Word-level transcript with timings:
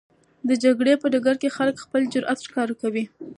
د 0.47 0.49
جګړې 0.63 0.93
په 1.01 1.07
ډګر 1.13 1.35
کې 1.41 1.53
خلک 1.57 1.75
خپل 1.85 2.01
جرئت 2.13 2.39
ښکاره 2.47 2.73
کوي. 2.81 3.03